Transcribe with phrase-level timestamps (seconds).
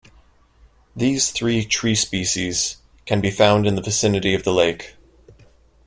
[0.95, 4.95] These three tree species can be found in the vicinity of the lake.